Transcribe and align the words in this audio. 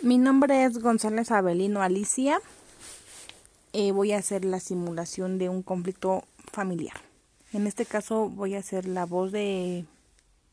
Mi 0.00 0.16
nombre 0.16 0.64
es 0.64 0.78
González 0.78 1.32
Abelino 1.32 1.82
Alicia. 1.82 2.40
Eh, 3.72 3.90
voy 3.90 4.12
a 4.12 4.18
hacer 4.18 4.44
la 4.44 4.60
simulación 4.60 5.38
de 5.38 5.48
un 5.48 5.64
conflicto 5.64 6.22
familiar. 6.52 6.94
En 7.52 7.66
este 7.66 7.84
caso 7.84 8.28
voy 8.28 8.54
a 8.54 8.60
hacer 8.60 8.86
la 8.86 9.06
voz 9.06 9.32
de, 9.32 9.86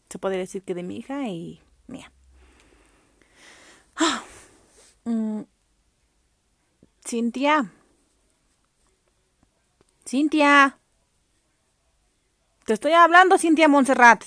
se 0.09 0.17
podría 0.17 0.39
decir 0.39 0.63
que 0.63 0.73
de 0.73 0.81
mi 0.81 0.97
hija 0.97 1.27
y 1.27 1.61
mía. 1.85 2.11
Ah, 3.97 4.23
mm. 5.03 5.41
Cintia. 7.05 7.71
Cintia. 10.07 10.79
Te 12.65 12.73
estoy 12.73 12.93
hablando, 12.93 13.37
Cintia 13.37 13.67
Montserrat. 13.67 14.23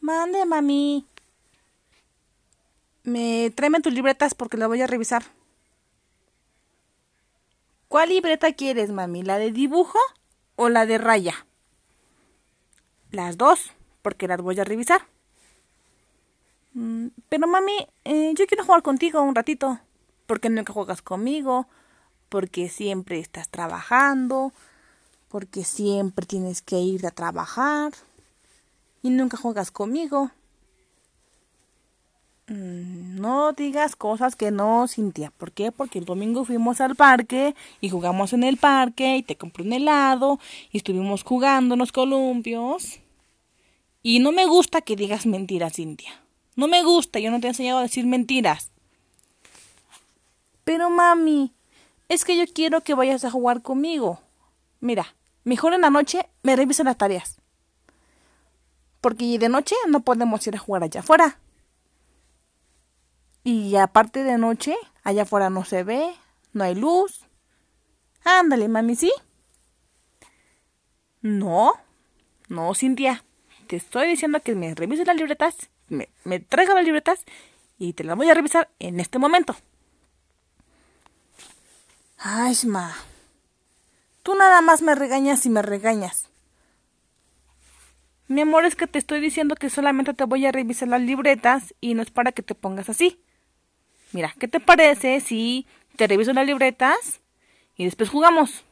Mande, 0.00 0.44
mami. 0.44 1.06
Me 3.06 3.52
tráeme 3.54 3.80
tus 3.80 3.92
libretas 3.92 4.34
porque 4.34 4.56
las 4.56 4.66
voy 4.66 4.82
a 4.82 4.88
revisar. 4.88 5.22
¿Cuál 7.86 8.08
libreta 8.08 8.52
quieres, 8.52 8.90
mami? 8.90 9.22
¿La 9.22 9.38
de 9.38 9.52
dibujo 9.52 9.98
o 10.56 10.68
la 10.68 10.86
de 10.86 10.98
raya? 10.98 11.46
Las 13.12 13.38
dos, 13.38 13.70
porque 14.02 14.26
las 14.26 14.40
voy 14.40 14.58
a 14.58 14.64
revisar. 14.64 15.02
Mm, 16.74 17.06
pero 17.28 17.46
mami, 17.46 17.86
eh, 18.02 18.34
yo 18.34 18.44
quiero 18.48 18.64
jugar 18.64 18.82
contigo 18.82 19.22
un 19.22 19.36
ratito. 19.36 19.78
Porque 20.26 20.50
nunca 20.50 20.72
juegas 20.72 21.00
conmigo, 21.00 21.68
porque 22.28 22.68
siempre 22.68 23.20
estás 23.20 23.48
trabajando, 23.48 24.52
porque 25.28 25.62
siempre 25.62 26.26
tienes 26.26 26.60
que 26.60 26.80
ir 26.80 27.06
a 27.06 27.12
trabajar 27.12 27.92
y 29.00 29.10
nunca 29.10 29.36
juegas 29.36 29.70
conmigo. 29.70 30.32
Mm, 32.48 32.95
no 33.16 33.52
digas 33.52 33.96
cosas 33.96 34.36
que 34.36 34.50
no, 34.50 34.86
Cintia. 34.88 35.32
¿Por 35.36 35.52
qué? 35.52 35.72
Porque 35.72 35.98
el 35.98 36.04
domingo 36.04 36.44
fuimos 36.44 36.80
al 36.80 36.94
parque 36.94 37.54
y 37.80 37.88
jugamos 37.88 38.32
en 38.32 38.44
el 38.44 38.56
parque 38.56 39.16
y 39.16 39.22
te 39.22 39.36
compré 39.36 39.64
un 39.64 39.72
helado 39.72 40.38
y 40.70 40.78
estuvimos 40.78 41.22
jugando 41.22 41.74
en 41.74 41.80
los 41.80 41.92
columpios. 41.92 43.00
Y 44.02 44.20
no 44.20 44.32
me 44.32 44.46
gusta 44.46 44.82
que 44.82 44.96
digas 44.96 45.26
mentiras, 45.26 45.74
Cintia. 45.74 46.20
No 46.54 46.68
me 46.68 46.82
gusta, 46.82 47.18
yo 47.18 47.30
no 47.30 47.40
te 47.40 47.46
he 47.46 47.50
enseñado 47.50 47.80
a 47.80 47.82
decir 47.82 48.06
mentiras. 48.06 48.70
Pero 50.64 50.90
mami, 50.90 51.52
es 52.08 52.24
que 52.24 52.36
yo 52.36 52.44
quiero 52.52 52.82
que 52.82 52.94
vayas 52.94 53.24
a 53.24 53.30
jugar 53.30 53.62
conmigo. 53.62 54.20
Mira, 54.80 55.14
mejor 55.44 55.74
en 55.74 55.80
la 55.80 55.90
noche 55.90 56.28
me 56.42 56.56
revisan 56.56 56.86
las 56.86 56.96
tareas. 56.96 57.36
Porque 59.00 59.38
de 59.38 59.48
noche 59.48 59.74
no 59.88 60.00
podemos 60.00 60.46
ir 60.46 60.56
a 60.56 60.58
jugar 60.58 60.82
allá 60.82 61.00
afuera. 61.00 61.38
Y 63.46 63.76
aparte 63.76 64.24
de 64.24 64.38
noche, 64.38 64.74
allá 65.04 65.22
afuera 65.22 65.50
no 65.50 65.64
se 65.64 65.84
ve, 65.84 66.12
no 66.52 66.64
hay 66.64 66.74
luz. 66.74 67.24
Ándale, 68.24 68.66
mami, 68.66 68.96
¿sí? 68.96 69.12
No, 71.22 71.74
no, 72.48 72.74
Cintia. 72.74 73.22
Te 73.68 73.76
estoy 73.76 74.08
diciendo 74.08 74.40
que 74.40 74.56
me 74.56 74.74
revises 74.74 75.06
las 75.06 75.14
libretas, 75.14 75.54
me, 75.88 76.08
me 76.24 76.40
traigas 76.40 76.74
las 76.74 76.84
libretas 76.84 77.24
y 77.78 77.92
te 77.92 78.02
las 78.02 78.16
voy 78.16 78.28
a 78.28 78.34
revisar 78.34 78.68
en 78.80 78.98
este 78.98 79.20
momento. 79.20 79.54
Ay, 82.18 82.56
ma. 82.66 82.96
Tú 84.24 84.34
nada 84.34 84.60
más 84.60 84.82
me 84.82 84.96
regañas 84.96 85.46
y 85.46 85.50
me 85.50 85.62
regañas. 85.62 86.28
Mi 88.26 88.40
amor, 88.40 88.64
es 88.64 88.74
que 88.74 88.88
te 88.88 88.98
estoy 88.98 89.20
diciendo 89.20 89.54
que 89.54 89.70
solamente 89.70 90.14
te 90.14 90.24
voy 90.24 90.46
a 90.46 90.50
revisar 90.50 90.88
las 90.88 91.00
libretas 91.00 91.76
y 91.80 91.94
no 91.94 92.02
es 92.02 92.10
para 92.10 92.32
que 92.32 92.42
te 92.42 92.56
pongas 92.56 92.88
así. 92.88 93.22
Mira, 94.16 94.34
¿qué 94.40 94.48
te 94.48 94.60
parece 94.60 95.20
si 95.20 95.66
te 95.96 96.06
reviso 96.06 96.32
las 96.32 96.46
libretas 96.46 97.20
y 97.76 97.84
después 97.84 98.08
jugamos? 98.08 98.64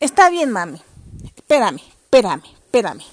Está 0.00 0.30
bien, 0.30 0.50
mami. 0.50 0.80
Espérame, 1.22 1.76
espérame, 1.76 2.44
espérame. 2.44 3.04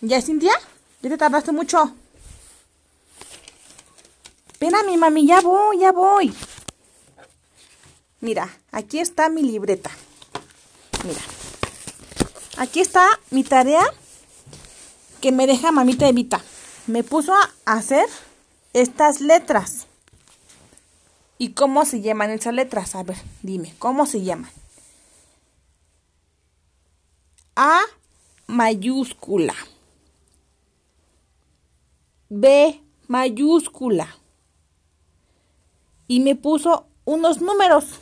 ¿Ya, 0.00 0.22
Cintia? 0.22 0.52
¿Ya 1.02 1.10
te 1.10 1.18
tardaste 1.18 1.50
mucho? 1.50 1.92
Espérame, 4.52 4.96
mami, 4.96 5.26
ya 5.26 5.40
voy, 5.40 5.80
ya 5.80 5.90
voy. 5.90 6.32
Mira, 8.20 8.48
aquí 8.70 9.00
está 9.00 9.28
mi 9.28 9.42
libreta. 9.42 9.90
Mira. 11.04 11.20
Aquí 12.58 12.78
está 12.78 13.18
mi 13.30 13.42
tarea 13.42 13.82
que 15.22 15.32
me 15.32 15.46
deja 15.46 15.72
mamita 15.72 16.06
Evita. 16.06 16.42
Me 16.86 17.04
puso 17.04 17.32
a 17.32 17.52
hacer 17.64 18.06
estas 18.74 19.22
letras. 19.22 19.86
¿Y 21.38 21.52
cómo 21.52 21.86
se 21.86 22.02
llaman 22.02 22.30
esas 22.30 22.52
letras? 22.52 22.94
A 22.94 23.04
ver, 23.04 23.16
dime, 23.42 23.72
¿cómo 23.78 24.04
se 24.04 24.22
llaman? 24.22 24.50
A 27.56 27.80
mayúscula. 28.48 29.54
B 32.28 32.82
mayúscula. 33.06 34.08
Y 36.08 36.20
me 36.20 36.34
puso 36.34 36.88
unos 37.04 37.40
números. 37.40 38.00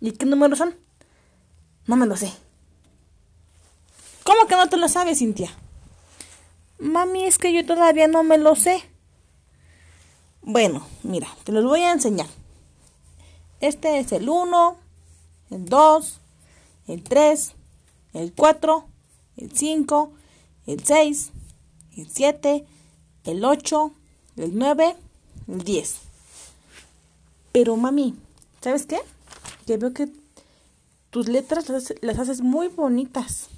¿Y 0.00 0.12
qué 0.12 0.26
números 0.26 0.58
son? 0.58 0.76
No 1.86 1.96
me 1.96 2.06
lo 2.06 2.16
sé. 2.16 2.32
¿Cómo 4.24 4.46
que 4.46 4.56
no 4.56 4.68
te 4.68 4.76
lo 4.76 4.88
sabes, 4.88 5.20
Cintia? 5.20 5.50
Mami, 6.78 7.24
es 7.24 7.38
que 7.38 7.52
yo 7.52 7.66
todavía 7.66 8.06
no 8.06 8.22
me 8.22 8.38
lo 8.38 8.54
sé. 8.54 8.82
Bueno, 10.42 10.86
mira, 11.02 11.28
te 11.44 11.52
los 11.52 11.64
voy 11.64 11.82
a 11.82 11.92
enseñar. 11.92 12.28
Este 13.60 13.98
es 13.98 14.12
el 14.12 14.28
1, 14.28 14.76
el 15.50 15.64
2, 15.64 16.20
el 16.86 17.02
3, 17.02 17.52
el 18.14 18.32
4, 18.32 18.86
el 19.36 19.52
5, 19.52 20.12
el 20.66 20.84
6, 20.84 21.30
el 21.96 22.08
7, 22.08 22.64
el 23.24 23.44
8, 23.44 23.92
el 24.36 24.56
9, 24.56 24.96
el 25.48 25.64
10. 25.64 25.98
Pero 27.50 27.76
mami, 27.76 28.14
¿sabes 28.60 28.86
qué? 28.86 29.00
Que 29.66 29.76
veo 29.76 29.92
que 29.92 30.08
tus 31.10 31.28
letras 31.28 31.68
las, 31.68 31.92
las 32.00 32.18
haces 32.20 32.40
muy 32.40 32.68
bonitas. 32.68 33.48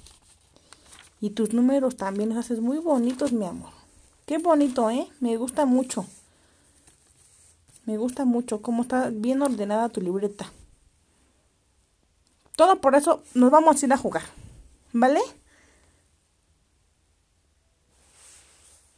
Y 1.21 1.29
tus 1.29 1.53
números 1.53 1.95
también 1.97 2.29
los 2.29 2.37
haces 2.39 2.59
muy 2.59 2.79
bonitos, 2.79 3.31
mi 3.31 3.45
amor. 3.45 3.69
Qué 4.25 4.39
bonito, 4.39 4.89
¿eh? 4.89 5.07
Me 5.19 5.37
gusta 5.37 5.65
mucho. 5.65 6.07
Me 7.85 7.97
gusta 7.97 8.25
mucho 8.25 8.61
cómo 8.63 8.81
está 8.81 9.09
bien 9.09 9.41
ordenada 9.43 9.89
tu 9.89 10.01
libreta. 10.01 10.51
Todo 12.55 12.81
por 12.81 12.95
eso 12.95 13.23
nos 13.35 13.51
vamos 13.51 13.81
a 13.81 13.85
ir 13.85 13.93
a 13.93 13.97
jugar. 13.97 14.23
¿Vale? 14.93 15.21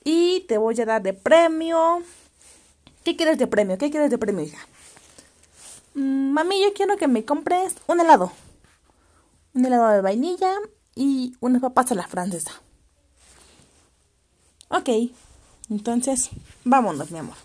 Y 0.05 0.45
te 0.47 0.57
voy 0.57 0.79
a 0.79 0.85
dar 0.85 1.01
de 1.01 1.13
premio. 1.13 2.03
¿Qué 3.03 3.17
quieres 3.17 3.37
de 3.37 3.47
premio? 3.47 3.77
¿Qué 3.77 3.91
quieres 3.91 4.09
de 4.09 4.17
premio, 4.17 4.45
hija? 4.45 4.65
Mm, 5.93 6.31
mami, 6.31 6.61
yo 6.61 6.73
quiero 6.73 6.95
que 6.95 7.09
me 7.09 7.25
compres 7.25 7.75
un 7.87 7.99
helado. 7.99 8.31
Un 9.53 9.65
helado 9.65 9.89
de 9.89 10.01
vainilla 10.01 10.53
y 10.95 11.35
unas 11.39 11.61
papas 11.61 11.91
a 11.91 11.95
la 11.95 12.07
francesa. 12.07 12.51
Ok, 14.69 14.89
entonces 15.69 16.29
vámonos, 16.63 17.11
mi 17.11 17.19
amor. 17.19 17.35